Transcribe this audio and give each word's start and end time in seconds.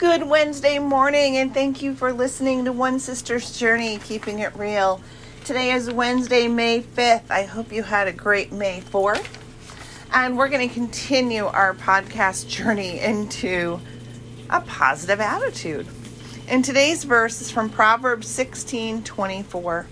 Good 0.00 0.22
Wednesday 0.22 0.78
morning, 0.78 1.36
and 1.36 1.52
thank 1.52 1.82
you 1.82 1.94
for 1.94 2.10
listening 2.10 2.64
to 2.64 2.72
One 2.72 2.98
Sister's 2.98 3.58
Journey, 3.58 3.98
keeping 3.98 4.38
it 4.38 4.56
real. 4.56 5.02
Today 5.44 5.72
is 5.72 5.90
Wednesday, 5.90 6.48
May 6.48 6.80
5th. 6.80 7.30
I 7.30 7.42
hope 7.42 7.70
you 7.70 7.82
had 7.82 8.08
a 8.08 8.12
great 8.12 8.50
May 8.50 8.80
4th. 8.80 9.26
And 10.10 10.38
we're 10.38 10.48
going 10.48 10.66
to 10.66 10.74
continue 10.74 11.44
our 11.44 11.74
podcast 11.74 12.48
journey 12.48 12.98
into 12.98 13.78
a 14.48 14.62
positive 14.62 15.20
attitude. 15.20 15.86
And 16.48 16.64
today's 16.64 17.04
verse 17.04 17.42
is 17.42 17.50
from 17.50 17.68
Proverbs 17.68 18.26
16 18.26 19.02
24. 19.02 19.86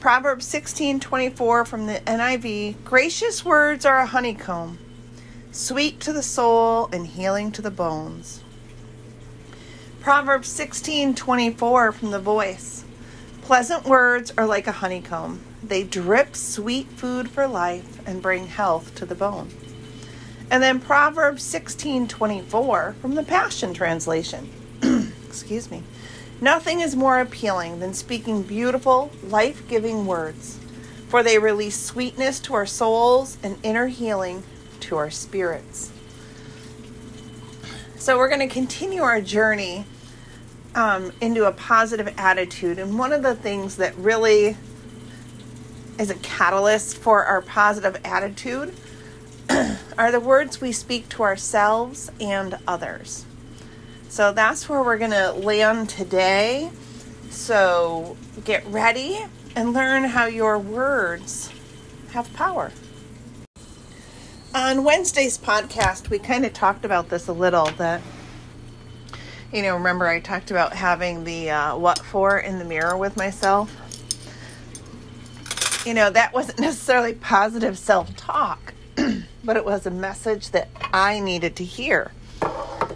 Proverbs 0.00 0.46
16 0.46 1.00
24 1.00 1.66
from 1.66 1.84
the 1.84 2.00
NIV 2.06 2.82
Gracious 2.82 3.44
words 3.44 3.84
are 3.84 3.98
a 3.98 4.06
honeycomb, 4.06 4.78
sweet 5.52 6.00
to 6.00 6.14
the 6.14 6.22
soul 6.22 6.88
and 6.94 7.06
healing 7.06 7.52
to 7.52 7.60
the 7.60 7.70
bones. 7.70 8.40
Proverbs 10.04 10.50
16:24 10.50 11.90
from 11.90 12.10
the 12.10 12.18
Voice. 12.18 12.84
Pleasant 13.40 13.86
words 13.86 14.34
are 14.36 14.44
like 14.44 14.66
a 14.66 14.72
honeycomb. 14.72 15.40
They 15.62 15.82
drip 15.82 16.36
sweet 16.36 16.88
food 16.88 17.30
for 17.30 17.46
life 17.46 18.00
and 18.04 18.20
bring 18.20 18.48
health 18.48 18.94
to 18.96 19.06
the 19.06 19.14
bone. 19.14 19.48
And 20.50 20.62
then 20.62 20.78
Proverbs 20.78 21.42
16:24 21.42 22.96
from 23.00 23.14
the 23.14 23.22
Passion 23.22 23.72
translation. 23.72 24.50
Excuse 25.26 25.70
me. 25.70 25.82
Nothing 26.38 26.82
is 26.82 26.94
more 26.94 27.18
appealing 27.18 27.80
than 27.80 27.94
speaking 27.94 28.42
beautiful, 28.42 29.10
life-giving 29.26 30.04
words, 30.04 30.58
for 31.08 31.22
they 31.22 31.38
release 31.38 31.80
sweetness 31.80 32.40
to 32.40 32.52
our 32.52 32.66
souls 32.66 33.38
and 33.42 33.56
inner 33.62 33.86
healing 33.86 34.42
to 34.80 34.98
our 34.98 35.10
spirits. 35.10 35.92
So 37.96 38.18
we're 38.18 38.28
going 38.28 38.46
to 38.46 38.54
continue 38.54 39.00
our 39.00 39.22
journey 39.22 39.86
um, 40.74 41.12
into 41.20 41.46
a 41.46 41.52
positive 41.52 42.12
attitude. 42.16 42.78
And 42.78 42.98
one 42.98 43.12
of 43.12 43.22
the 43.22 43.34
things 43.34 43.76
that 43.76 43.96
really 43.96 44.56
is 45.98 46.10
a 46.10 46.16
catalyst 46.16 46.98
for 46.98 47.24
our 47.24 47.40
positive 47.40 48.00
attitude 48.04 48.74
are 49.98 50.10
the 50.10 50.20
words 50.20 50.60
we 50.60 50.72
speak 50.72 51.08
to 51.10 51.22
ourselves 51.22 52.10
and 52.20 52.58
others. 52.66 53.24
So 54.08 54.32
that's 54.32 54.68
where 54.68 54.82
we're 54.82 54.98
going 54.98 55.10
to 55.12 55.32
land 55.32 55.90
today. 55.90 56.70
So 57.30 58.16
get 58.44 58.66
ready 58.66 59.24
and 59.56 59.72
learn 59.72 60.04
how 60.04 60.26
your 60.26 60.58
words 60.58 61.50
have 62.12 62.32
power. 62.32 62.72
On 64.54 64.84
Wednesday's 64.84 65.36
podcast, 65.36 66.10
we 66.10 66.20
kind 66.20 66.44
of 66.44 66.52
talked 66.52 66.84
about 66.84 67.08
this 67.08 67.26
a 67.26 67.32
little 67.32 67.66
that 67.72 68.00
you 69.54 69.62
know, 69.62 69.76
remember 69.76 70.08
I 70.08 70.18
talked 70.18 70.50
about 70.50 70.72
having 70.72 71.22
the 71.22 71.50
uh, 71.50 71.76
what 71.76 72.00
for 72.00 72.38
in 72.38 72.58
the 72.58 72.64
mirror 72.64 72.96
with 72.96 73.16
myself? 73.16 73.72
You 75.86 75.94
know, 75.94 76.10
that 76.10 76.32
wasn't 76.32 76.58
necessarily 76.68 77.14
positive 77.14 77.78
self 77.78 78.16
talk, 78.16 78.74
but 79.44 79.56
it 79.56 79.64
was 79.64 79.86
a 79.86 79.92
message 79.92 80.50
that 80.50 80.68
I 80.92 81.20
needed 81.20 81.54
to 81.56 81.64
hear. 81.64 82.10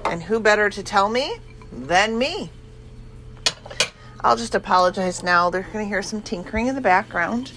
And 0.04 0.24
who 0.24 0.40
better 0.40 0.68
to 0.68 0.82
tell 0.82 1.08
me 1.08 1.38
than 1.70 2.18
me? 2.18 2.50
I'll 4.22 4.36
just 4.36 4.56
apologize 4.56 5.22
now. 5.22 5.50
They're 5.50 5.62
going 5.62 5.84
to 5.84 5.88
hear 5.88 6.02
some 6.02 6.22
tinkering 6.22 6.66
in 6.66 6.74
the 6.74 6.80
background 6.80 7.52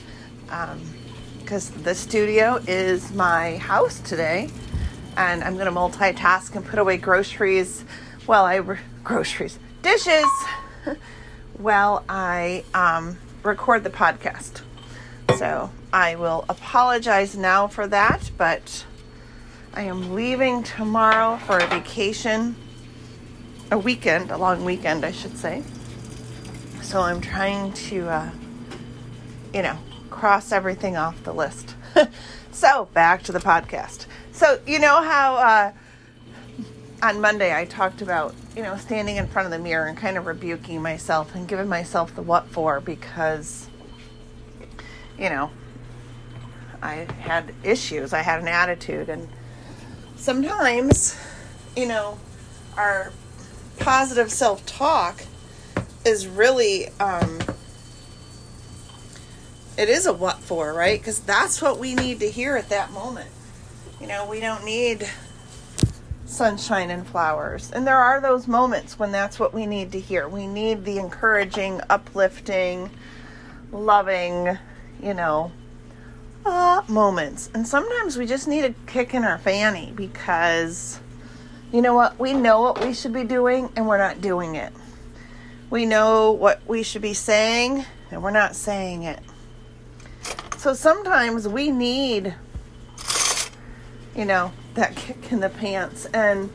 because 1.39 1.75
um, 1.75 1.81
the 1.81 1.95
studio 1.95 2.61
is 2.67 3.11
my 3.13 3.57
house 3.57 3.99
today. 4.01 4.51
And 5.17 5.43
I'm 5.43 5.55
going 5.55 5.65
to 5.65 5.71
multitask 5.71 6.55
and 6.55 6.63
put 6.63 6.77
away 6.77 6.97
groceries 6.97 7.83
while 8.25 8.45
I 8.45 8.55
re- 8.55 8.79
groceries, 9.03 9.57
dishes, 9.81 10.25
while 11.57 12.03
I 12.07 12.63
um, 12.73 13.17
record 13.43 13.83
the 13.83 13.89
podcast. 13.89 14.61
So 15.37 15.71
I 15.93 16.15
will 16.15 16.45
apologize 16.49 17.35
now 17.35 17.67
for 17.67 17.87
that, 17.87 18.31
but 18.37 18.85
I 19.73 19.83
am 19.83 20.13
leaving 20.13 20.63
tomorrow 20.63 21.37
for 21.37 21.57
a 21.57 21.67
vacation, 21.67 22.55
a 23.71 23.77
weekend, 23.77 24.31
a 24.31 24.37
long 24.37 24.65
weekend, 24.65 25.05
I 25.05 25.11
should 25.11 25.37
say. 25.37 25.63
So 26.81 27.01
I'm 27.01 27.21
trying 27.21 27.71
to, 27.73 28.09
uh, 28.09 28.31
you 29.53 29.61
know, 29.61 29.77
cross 30.09 30.51
everything 30.51 30.97
off 30.97 31.23
the 31.23 31.33
list. 31.33 31.75
so 32.51 32.89
back 32.93 33.23
to 33.23 33.31
the 33.31 33.39
podcast. 33.39 34.05
So, 34.33 34.59
you 34.67 34.79
know 34.79 35.01
how 35.01 35.35
uh, 35.35 35.71
on 37.01 37.19
Monday 37.19 37.55
I 37.55 37.65
talked 37.65 38.01
about, 38.01 38.35
you 38.55 38.61
know, 38.61 38.77
standing 38.77 39.17
in 39.17 39.27
front 39.27 39.47
of 39.47 39.51
the 39.51 39.59
mirror 39.59 39.87
and 39.87 39.97
kind 39.97 40.17
of 40.17 40.25
rebuking 40.25 40.81
myself 40.81 41.33
and 41.33 41.47
giving 41.47 41.67
myself 41.67 42.15
the 42.15 42.21
what 42.21 42.47
for 42.47 42.79
because, 42.79 43.67
you 45.17 45.29
know, 45.29 45.49
I 46.81 47.07
had 47.19 47.53
issues. 47.63 48.13
I 48.13 48.21
had 48.21 48.41
an 48.41 48.47
attitude. 48.47 49.09
And 49.09 49.27
sometimes, 50.15 51.19
you 51.75 51.87
know, 51.87 52.19
our 52.77 53.11
positive 53.79 54.31
self 54.31 54.65
talk 54.65 55.23
is 56.05 56.27
really, 56.27 56.89
um, 56.99 57.39
it 59.77 59.89
is 59.89 60.05
a 60.05 60.13
what 60.13 60.39
for, 60.39 60.73
right? 60.73 60.99
Because 60.99 61.19
that's 61.19 61.61
what 61.61 61.79
we 61.79 61.95
need 61.95 62.19
to 62.19 62.29
hear 62.29 62.55
at 62.57 62.69
that 62.69 62.91
moment. 62.91 63.29
You 63.99 64.07
know, 64.07 64.27
we 64.27 64.39
don't 64.39 64.65
need 64.65 65.07
sunshine 66.31 66.89
and 66.89 67.05
flowers. 67.05 67.71
And 67.71 67.85
there 67.85 67.97
are 67.97 68.21
those 68.21 68.47
moments 68.47 68.97
when 68.97 69.11
that's 69.11 69.39
what 69.39 69.53
we 69.53 69.65
need 69.65 69.91
to 69.91 69.99
hear. 69.99 70.27
We 70.27 70.47
need 70.47 70.85
the 70.85 70.97
encouraging, 70.97 71.81
uplifting, 71.89 72.89
loving, 73.71 74.57
you 75.03 75.13
know, 75.13 75.51
uh, 76.45 76.81
moments. 76.87 77.49
And 77.53 77.67
sometimes 77.67 78.17
we 78.17 78.25
just 78.25 78.47
need 78.47 78.63
a 78.63 78.73
kick 78.87 79.13
in 79.13 79.23
our 79.23 79.37
fanny 79.37 79.91
because, 79.93 80.99
you 81.71 81.81
know 81.81 81.93
what, 81.93 82.17
we 82.17 82.33
know 82.33 82.61
what 82.61 82.83
we 82.83 82.93
should 82.93 83.13
be 83.13 83.25
doing 83.25 83.69
and 83.75 83.87
we're 83.87 83.97
not 83.97 84.21
doing 84.21 84.55
it. 84.55 84.71
We 85.69 85.85
know 85.85 86.31
what 86.31 86.61
we 86.65 86.83
should 86.83 87.01
be 87.01 87.13
saying 87.13 87.85
and 88.09 88.23
we're 88.23 88.31
not 88.31 88.55
saying 88.55 89.03
it. 89.03 89.19
So 90.57 90.73
sometimes 90.73 91.47
we 91.47 91.71
need, 91.71 92.35
you 94.15 94.25
know, 94.25 94.53
that 94.75 94.95
kick 94.95 95.31
in 95.31 95.39
the 95.39 95.49
pants 95.49 96.05
and 96.07 96.49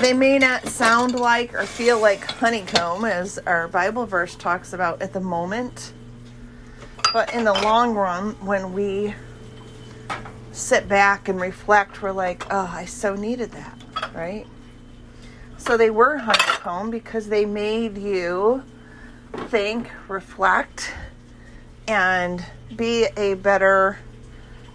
they 0.00 0.12
may 0.12 0.38
not 0.38 0.66
sound 0.66 1.14
like 1.14 1.54
or 1.54 1.64
feel 1.64 2.00
like 2.00 2.24
honeycomb 2.24 3.04
as 3.04 3.38
our 3.46 3.68
bible 3.68 4.06
verse 4.06 4.34
talks 4.34 4.72
about 4.72 5.02
at 5.02 5.12
the 5.12 5.20
moment. 5.20 5.92
But 7.12 7.34
in 7.34 7.44
the 7.44 7.52
long 7.52 7.94
run 7.94 8.32
when 8.44 8.72
we 8.72 9.14
sit 10.52 10.88
back 10.88 11.28
and 11.28 11.40
reflect 11.40 12.02
we're 12.02 12.12
like 12.12 12.46
oh 12.50 12.70
i 12.72 12.84
so 12.84 13.14
needed 13.14 13.52
that 13.52 13.80
right? 14.14 14.46
So 15.58 15.76
they 15.76 15.90
were 15.90 16.18
honeycomb 16.18 16.90
because 16.90 17.28
they 17.28 17.44
made 17.44 17.98
you 17.98 18.62
think 19.48 19.90
reflect 20.08 20.92
and 21.86 22.44
be 22.74 23.06
a 23.16 23.34
better 23.34 23.98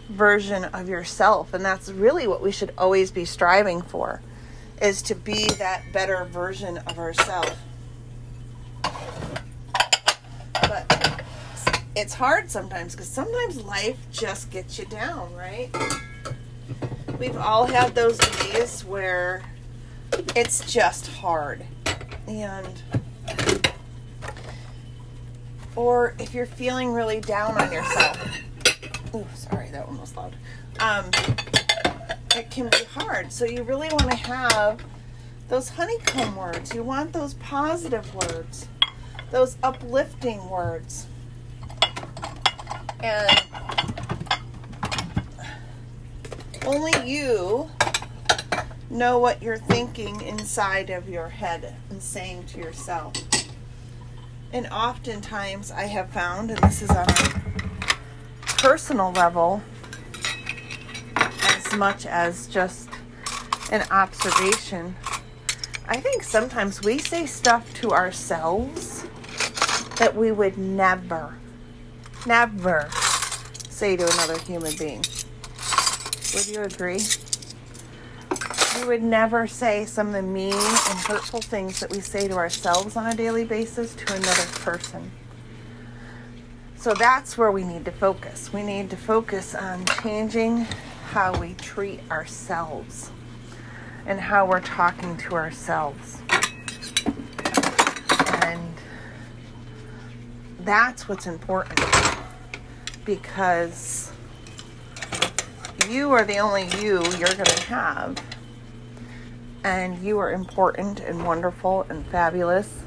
version 0.10 0.66
of 0.66 0.88
yourself 0.88 1.54
and 1.54 1.66
that's 1.66 1.90
really 1.90 2.28
what 2.28 2.42
we 2.42 2.52
should 2.52 2.72
always 2.78 3.12
be 3.12 3.26
striving 3.26 3.82
for 3.82 4.22
is 4.82 5.02
to 5.02 5.16
be 5.16 5.48
that 5.58 5.82
better 5.92 6.26
version 6.26 6.78
of 6.78 7.00
ourselves 7.00 7.56
but 10.62 11.22
it's 11.96 12.14
hard 12.14 12.52
sometimes 12.52 12.94
because 12.94 13.08
sometimes 13.08 13.62
life 13.64 13.98
just 14.12 14.52
gets 14.52 14.78
you 14.78 14.86
down 14.86 15.34
right? 15.34 15.70
We've 17.20 17.38
all 17.38 17.66
had 17.66 17.96
those 17.96 18.18
days 18.18 18.84
where 18.84 19.42
it's 20.36 20.72
just 20.72 21.08
hard 21.08 21.66
and 22.28 22.81
or 25.75 26.16
if 26.19 26.34
you're 26.34 26.46
feeling 26.46 26.94
really 26.94 27.22
down 27.22 27.60
on 27.60 27.72
yourself 27.72 28.18
oh, 29.15 29.27
sorry, 29.33 29.69
that 29.71 29.88
one 29.88 30.00
was 30.00 30.15
loud. 30.15 30.35
Um, 30.79 31.09
it 32.35 32.51
can 32.51 32.69
be 32.69 32.83
hard. 32.94 33.31
So 33.31 33.45
you 33.45 33.63
really 33.63 33.88
want 33.89 34.12
to 34.12 34.15
have 34.15 34.81
those 35.47 35.69
honeycomb 35.69 36.35
words. 36.35 36.73
You 36.73 36.83
want 36.83 37.13
those 37.13 37.35
positive 37.35 38.13
words, 38.13 38.67
those 39.31 39.57
uplifting 39.63 40.50
words. 40.50 41.07
And 43.01 43.41
only 46.65 47.09
you 47.09 47.69
know 48.89 49.19
what 49.19 49.41
you're 49.41 49.57
thinking 49.57 50.21
inside 50.21 50.89
of 50.89 51.07
your 51.07 51.29
head 51.29 51.75
and 51.89 52.01
saying 52.01 52.45
to 52.47 52.57
yourself. 52.57 53.13
And 54.51 54.67
oftentimes 54.67 55.71
I 55.71 55.83
have 55.83 56.09
found, 56.09 56.50
and 56.50 56.59
this 56.59 56.81
is 56.81 56.89
on 56.89 57.07
a 57.09 57.44
personal 58.65 59.12
level 59.12 59.62
as 61.15 61.75
much 61.75 62.07
as 62.07 62.47
just 62.47 62.89
an 63.71 63.85
observation 63.91 64.95
I 65.88 65.97
think 65.97 66.23
sometimes 66.23 66.81
we 66.81 66.97
say 66.97 67.27
stuff 67.27 67.71
to 67.75 67.91
ourselves 67.91 69.06
that 69.97 70.15
we 70.15 70.31
would 70.31 70.57
never, 70.57 71.38
never 72.25 72.89
say 73.69 73.95
to 73.95 74.03
another 74.03 74.39
human 74.39 74.75
being. 74.77 75.03
Would 76.33 76.47
you 76.47 76.62
agree? 76.62 77.01
We 78.79 78.88
would 78.88 79.03
never 79.03 79.45
say 79.45 79.85
some 79.85 80.07
of 80.07 80.13
the 80.13 80.23
mean 80.23 80.53
and 80.53 81.00
hurtful 81.06 81.41
things 81.41 81.79
that 81.81 81.91
we 81.91 82.00
say 82.00 82.27
to 82.27 82.33
ourselves 82.33 82.95
on 82.95 83.06
a 83.06 83.15
daily 83.15 83.45
basis 83.45 83.94
to 83.94 84.13
another 84.15 84.47
person. 84.62 85.12
So 86.86 86.94
that's 86.94 87.36
where 87.36 87.52
we 87.52 87.64
need 87.64 87.84
to 87.86 87.92
focus. 87.92 88.54
We 88.54 88.62
need 88.62 88.92
to 88.92 88.96
focus 88.96 89.56
on 89.56 89.86
changing 90.04 90.68
how 91.10 91.36
we 91.40 91.56
treat 91.56 92.00
ourselves 92.12 93.10
and 94.06 94.20
how 94.20 94.46
we're 94.46 94.62
talking 94.62 95.18
to 95.18 95.34
ourselves. 95.34 96.22
And 98.44 98.72
that's 100.60 101.10
what's 101.10 101.26
important 101.26 101.82
because 103.04 104.12
you 105.90 106.12
are 106.12 106.24
the 106.24 106.38
only 106.38 106.68
you 106.80 107.04
you're 107.18 107.34
going 107.34 107.46
to 107.46 107.64
have. 107.64 108.22
And 109.64 109.98
you 110.04 110.20
are 110.20 110.32
important 110.32 111.00
and 111.00 111.26
wonderful 111.26 111.88
and 111.90 112.06
fabulous. 112.06 112.85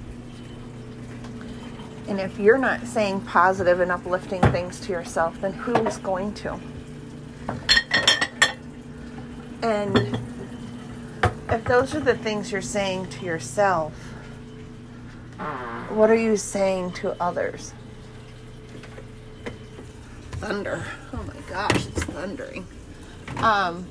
And 2.08 2.18
if 2.18 2.38
you're 2.38 2.58
not 2.58 2.86
saying 2.86 3.20
positive 3.22 3.80
and 3.80 3.92
uplifting 3.92 4.40
things 4.50 4.80
to 4.80 4.92
yourself, 4.92 5.40
then 5.40 5.52
who 5.52 5.74
is 5.86 5.98
going 5.98 6.32
to? 6.34 6.58
And 9.62 10.18
if 11.50 11.64
those 11.64 11.94
are 11.94 12.00
the 12.00 12.16
things 12.16 12.50
you're 12.50 12.62
saying 12.62 13.10
to 13.10 13.24
yourself, 13.24 13.92
what 15.90 16.10
are 16.10 16.16
you 16.16 16.36
saying 16.36 16.92
to 16.92 17.20
others? 17.22 17.72
Thunder. 20.32 20.84
Oh 21.12 21.22
my 21.24 21.40
gosh, 21.50 21.86
it's 21.86 22.04
thundering. 22.04 22.66
Um, 23.38 23.86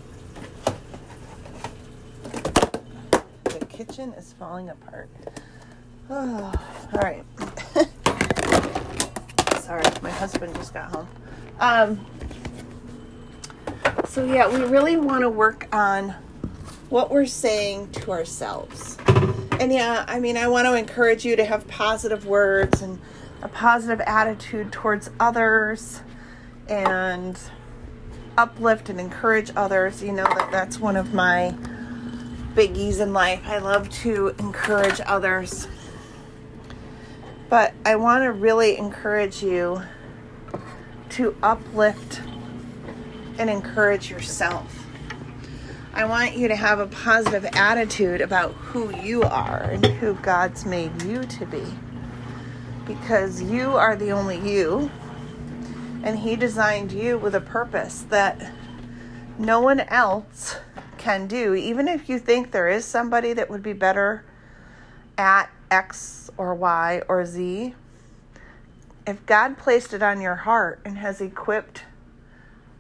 the 3.44 3.66
kitchen 3.68 4.14
is 4.14 4.34
falling 4.40 4.70
apart. 4.70 5.10
Oh, 6.10 6.54
all 6.94 7.00
right. 7.00 7.26
Sorry, 9.68 9.84
my 10.02 10.12
husband 10.12 10.56
just 10.56 10.74
got 10.74 10.96
home. 10.96 11.08
Um, 11.60 12.06
so, 14.06 14.24
yeah, 14.24 14.48
we 14.48 14.64
really 14.64 14.96
want 14.96 15.24
to 15.24 15.30
work 15.30 15.68
on 15.76 16.16
what 16.88 17.12
we're 17.12 17.26
saying 17.26 17.92
to 17.92 18.12
ourselves. 18.12 18.98
And 19.60 19.74
yeah, 19.74 20.06
I 20.08 20.22
mean, 20.22 20.38
I 20.38 20.48
want 20.48 20.68
to 20.68 20.76
encourage 20.76 21.26
you 21.26 21.36
to 21.36 21.44
have 21.44 21.68
positive 21.68 22.26
words 22.26 22.82
and 22.82 22.98
a 23.42 23.50
positive 23.50 24.00
attitude 24.08 24.72
towards 24.72 25.10
others 25.20 26.00
and 26.70 27.38
uplift 28.38 28.88
and 28.88 29.02
encourage 29.02 29.52
others. 29.54 30.02
You 30.02 30.14
know 30.14 30.24
that 30.24 30.50
that's 30.50 30.80
one 30.80 30.96
of 30.96 31.14
my 31.14 31.54
biggies 32.56 33.02
in 33.02 33.12
life. 33.12 33.42
I 33.46 33.58
love 33.58 33.90
to 34.04 34.34
encourage 34.40 35.02
others. 35.06 35.68
But 37.50 37.74
I 37.86 37.96
want 37.96 38.24
to 38.24 38.32
really 38.32 38.78
encourage 38.78 39.42
you 39.42 39.82
to 41.12 41.36
uplift 41.42 42.22
and 43.38 43.50
encourage 43.50 44.10
yourself. 44.10 44.86
I 45.94 46.06
want 46.06 46.36
you 46.36 46.48
to 46.50 46.56
have 46.56 46.80
a 46.80 46.88
positive 46.88 47.46
attitude 47.54 48.22
about 48.22 48.52
who 48.52 48.96
you 48.98 49.24
are 49.24 49.64
and 49.64 49.86
who 49.86 50.16
God's 50.16 50.66
made 50.66 51.02
you 51.04 51.24
to 51.24 51.46
be. 51.46 51.64
Because 52.86 53.42
you 53.42 53.76
are 53.76 53.96
the 53.96 54.12
only 54.12 54.38
you, 54.38 54.92
and 56.04 56.20
He 56.20 56.36
designed 56.36 56.92
you 56.92 57.18
with 57.18 57.34
a 57.34 57.42
purpose 57.42 58.06
that 58.10 58.52
no 59.40 59.60
one 59.60 59.80
else 59.80 60.58
can 60.98 61.28
do. 61.28 61.54
Even 61.54 61.88
if 61.88 62.10
you 62.10 62.20
think 62.20 62.52
there 62.52 62.68
is 62.68 62.86
somebody 62.86 63.34
that 63.34 63.50
would 63.50 63.64
be 63.64 63.74
better 63.74 64.24
at 65.18 65.50
X 65.72 66.30
or 66.38 66.56
Y 66.56 67.02
or 67.08 67.26
Z, 67.26 67.76
if 69.06 69.26
God 69.26 69.58
placed 69.58 69.94
it 69.94 70.04
on 70.04 70.22
your 70.22 70.36
heart 70.36 70.80
and 70.84 70.98
has 70.98 71.22
equipped 71.22 71.84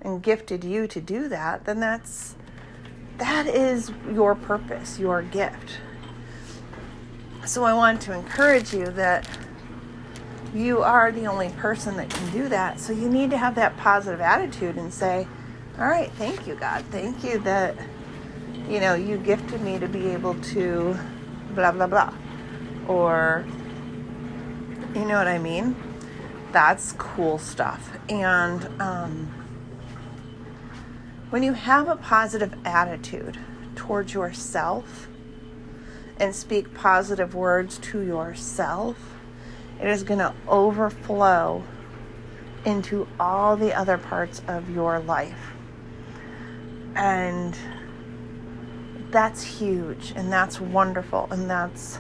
and 0.02 0.22
gifted 0.22 0.64
you 0.64 0.88
to 0.88 1.02
do 1.02 1.28
that, 1.30 1.66
then 1.66 1.80
that's 1.80 2.36
that 3.18 3.48
is 3.48 3.92
your 4.12 4.36
purpose, 4.36 5.00
your 5.00 5.22
gift. 5.24 5.80
So 7.46 7.64
I 7.64 7.74
want 7.74 8.02
to 8.02 8.14
encourage 8.14 8.74
you 8.74 8.88
that 8.92 9.28
you 10.54 10.82
are 10.82 11.12
the 11.12 11.26
only 11.26 11.50
person 11.50 11.98
that 11.98 12.10
can 12.10 12.32
do 12.32 12.50
that. 12.50 12.80
So 12.80 12.94
you 12.94 13.10
need 13.10 13.30
to 13.32 13.38
have 13.38 13.56
that 13.56 13.78
positive 13.78 14.22
attitude 14.22 14.76
and 14.76 14.94
say, 14.94 15.28
All 15.80 15.88
right, 15.88 16.12
thank 16.14 16.46
you, 16.46 16.56
God. 16.56 16.84
Thank 16.92 17.24
you 17.24 17.40
that, 17.40 17.76
you 18.68 18.80
know, 18.80 18.96
you 18.96 19.18
gifted 19.18 19.62
me 19.62 19.80
to 19.80 19.88
be 19.88 20.08
able 20.10 20.36
to 20.36 20.98
blah, 21.56 21.72
blah, 21.72 21.88
blah. 21.88 22.14
Or, 22.88 23.46
you 24.96 25.06
know 25.06 25.18
what 25.18 25.28
I 25.28 25.38
mean? 25.38 25.76
That's 26.52 26.94
cool 26.94 27.38
stuff. 27.38 27.92
And, 28.10 28.82
um, 28.82 29.34
when 31.30 31.44
you 31.44 31.54
have 31.54 31.90
a 31.90 31.98
positive 31.98 32.54
attitude 32.64 33.38
towards 33.76 34.14
yourself 34.14 35.10
and 36.18 36.34
speak 36.34 36.74
positive 36.74 37.36
words 37.36 37.78
to 37.80 38.00
yourself, 38.00 38.98
it 39.82 39.88
is 39.88 40.04
going 40.04 40.20
to 40.20 40.34
overflow 40.48 41.64
into 42.66 43.08
all 43.20 43.58
the 43.58 43.74
other 43.74 43.98
parts 43.98 44.42
of 44.48 44.70
your 44.70 45.00
life. 45.00 45.52
And 46.96 47.58
that's 49.12 49.44
huge 49.44 50.12
and 50.16 50.32
that's 50.32 50.60
wonderful 50.60 51.28
and 51.32 51.50
that's 51.50 52.00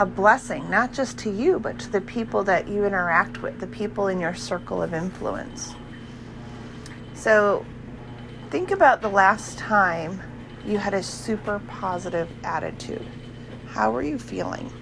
a 0.00 0.06
blessing, 0.06 0.68
not 0.68 0.92
just 0.92 1.18
to 1.18 1.30
you, 1.30 1.60
but 1.60 1.78
to 1.78 1.90
the 1.90 2.00
people 2.00 2.42
that 2.44 2.66
you 2.66 2.84
interact 2.84 3.42
with, 3.42 3.60
the 3.60 3.68
people 3.68 4.08
in 4.08 4.18
your 4.20 4.34
circle 4.34 4.82
of 4.82 4.94
influence. 4.94 5.76
So, 7.14 7.64
Think 8.50 8.72
about 8.72 9.00
the 9.00 9.08
last 9.08 9.58
time 9.58 10.20
you 10.66 10.78
had 10.78 10.92
a 10.92 11.04
super 11.04 11.60
positive 11.68 12.28
attitude. 12.42 13.06
How 13.68 13.92
were 13.92 14.02
you 14.02 14.18
feeling? 14.18 14.72